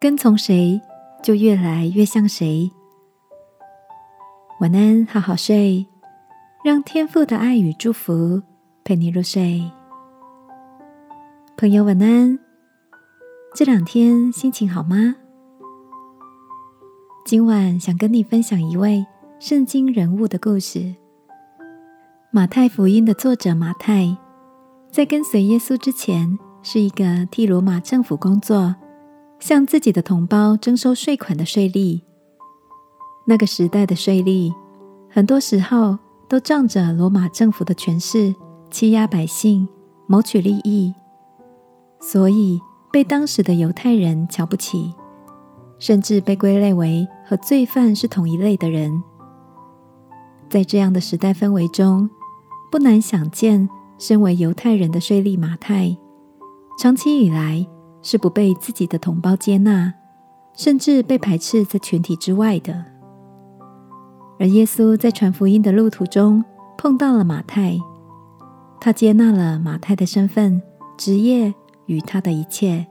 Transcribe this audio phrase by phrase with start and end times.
[0.00, 0.80] 跟从谁
[1.22, 2.70] 就越来越像谁。
[4.58, 5.86] 晚安，好好睡，
[6.64, 8.40] 让天父的爱与祝福
[8.82, 9.62] 陪你入睡。
[11.54, 12.38] 朋友，晚安。
[13.54, 15.16] 这两天心情好吗？
[17.26, 19.04] 今晚想跟你分享一位
[19.38, 20.94] 圣经人物的故事。
[22.30, 24.16] 马太福音的作者马太，
[24.90, 28.74] 在跟随耶稣之前，是一个替罗马政府工作。
[29.40, 32.02] 向自己的同胞征收税款的税吏，
[33.26, 34.52] 那个时代的税吏，
[35.10, 35.98] 很多时候
[36.28, 38.34] 都仗着罗马政府的权势
[38.70, 39.66] 欺压百姓，
[40.06, 40.94] 谋取利益，
[42.00, 42.60] 所以
[42.92, 44.94] 被当时的犹太人瞧不起，
[45.78, 49.02] 甚至被归类为和罪犯是同一类的人。
[50.50, 52.10] 在这样的时代氛围中，
[52.70, 55.96] 不难想见，身为犹太人的税吏马太，
[56.78, 57.66] 长期以来。
[58.02, 59.92] 是不被自己的同胞接纳，
[60.54, 62.84] 甚至被排斥在群体之外的。
[64.38, 66.42] 而耶稣在传福音的路途中
[66.78, 67.78] 碰到了马太，
[68.80, 70.62] 他接纳了马太的身份、
[70.96, 71.54] 职业
[71.86, 72.86] 与他的一切，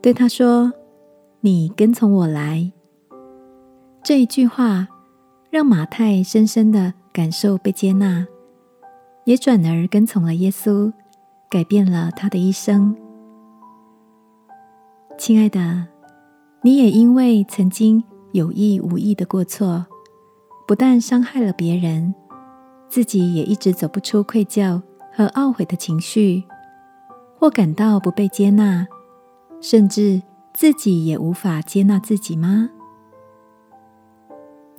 [0.00, 0.72] 对他说
[1.42, 2.70] ：“你跟从我来。”
[4.02, 4.86] 这一句话
[5.50, 8.26] 让马太深深的感受被接纳，
[9.24, 10.92] 也转而跟从了耶稣，
[11.50, 12.96] 改变了他的一生。
[15.20, 15.86] 亲爱的，
[16.62, 19.84] 你也因为曾经有意无意的过错，
[20.66, 22.14] 不但伤害了别人，
[22.88, 24.80] 自己也一直走不出愧疚
[25.12, 26.42] 和懊悔的情绪，
[27.38, 28.86] 或感到不被接纳，
[29.60, 30.22] 甚至
[30.54, 32.70] 自己也无法接纳自己吗？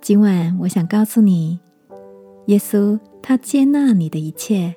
[0.01, 1.59] 今晚我想告诉你，
[2.47, 4.73] 耶稣他接纳你的一切。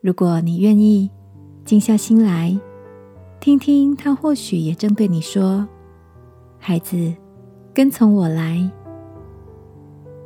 [0.00, 1.10] 如果你愿意
[1.64, 2.56] 静下心来。
[3.38, 5.66] 听听，他或许也正对你说
[6.58, 7.14] ：“孩子，
[7.72, 8.68] 跟从我来。”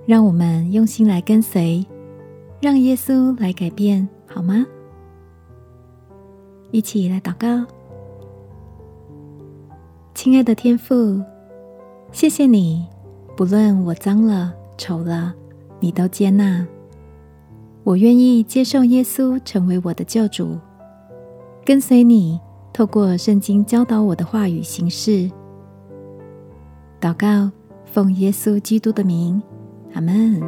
[0.07, 1.87] 让我们用心来跟随，
[2.61, 4.65] 让耶稣来改变，好吗？
[6.71, 7.67] 一起来祷告。
[10.15, 11.23] 亲爱的天父，
[12.13, 12.87] 谢谢你，
[13.37, 15.35] 不论我脏了、丑了，
[15.79, 16.67] 你都接纳。
[17.85, 20.59] 我愿意接受耶稣成为我的救主，
[21.65, 22.41] 跟随你。
[22.73, 25.31] 透过圣经教导我的话语行事，
[27.01, 27.51] 祷告，
[27.85, 29.43] 奉耶稣基督的名，
[29.93, 30.41] 阿门。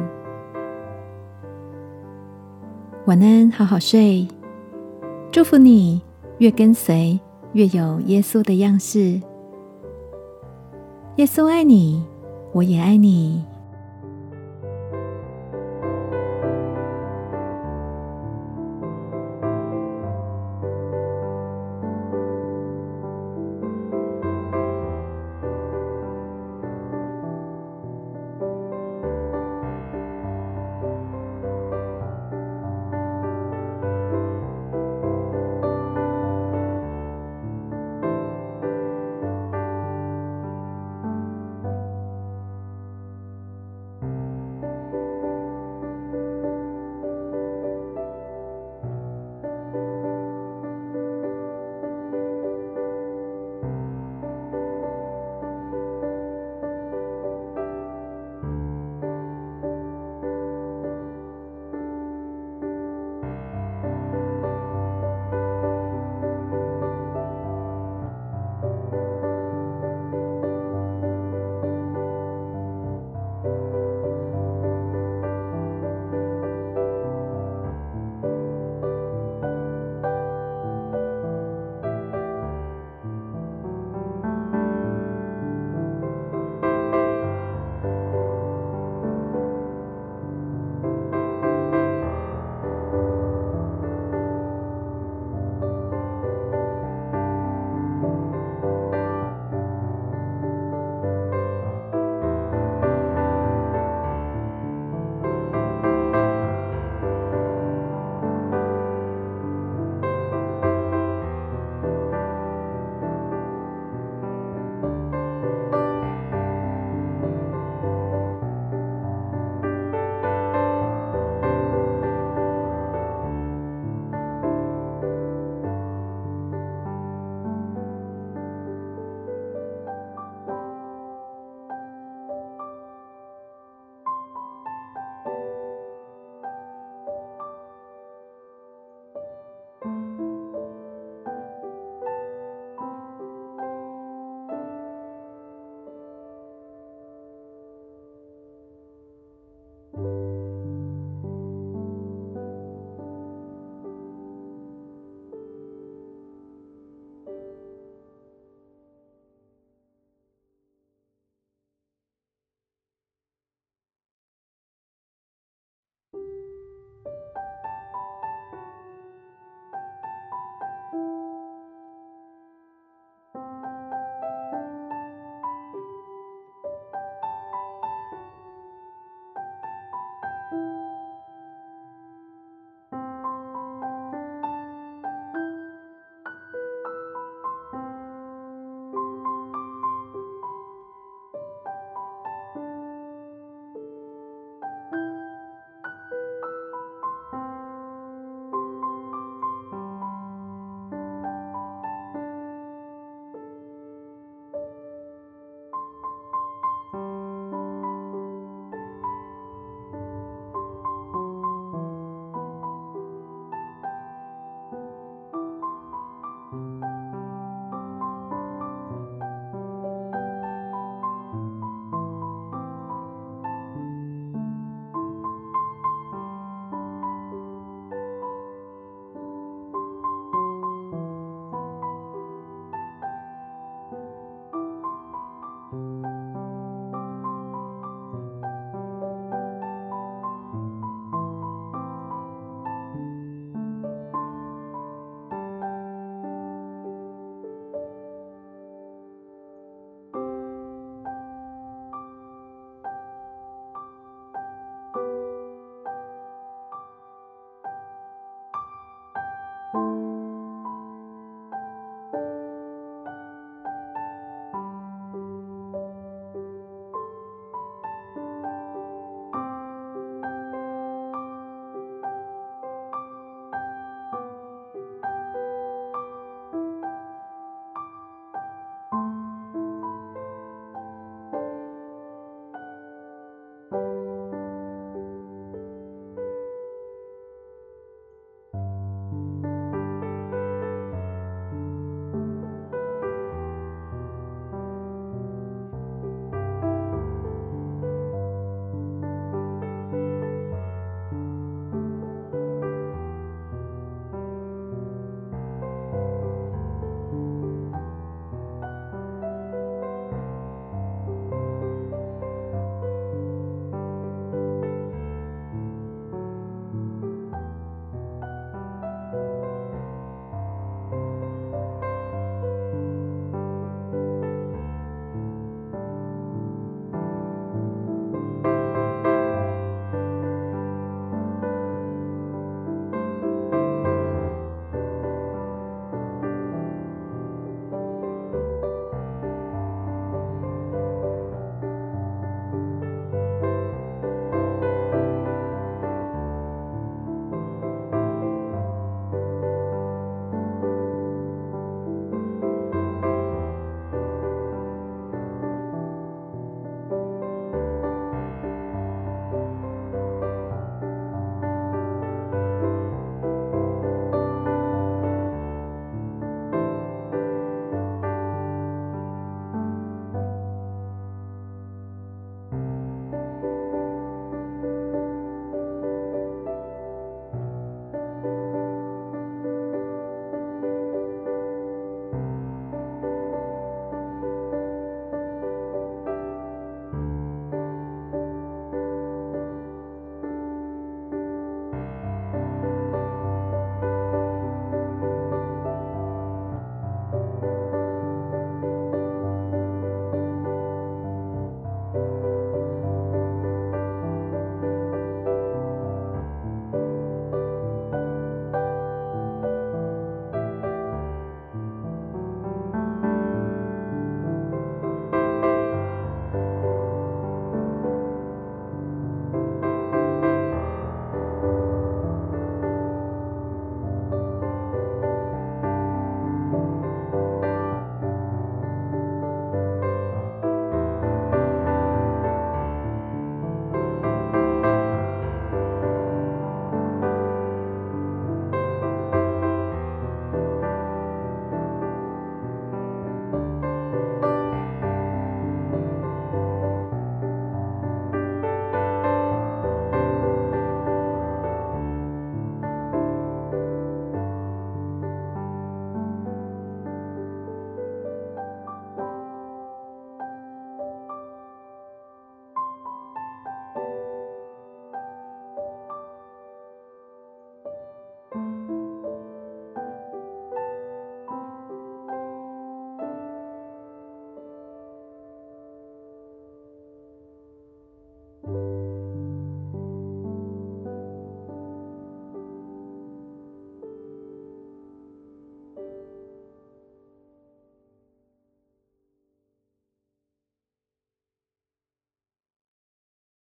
[3.05, 4.27] 晚安，好好睡。
[5.31, 6.01] 祝福你，
[6.37, 7.19] 越跟随
[7.51, 9.21] 越有耶稣的样式。
[11.17, 12.03] 耶稣爱你，
[12.53, 13.43] 我也爱你。